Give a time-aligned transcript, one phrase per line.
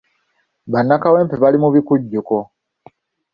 [0.71, 2.35] Bannakawempe bali mu bikujjuko.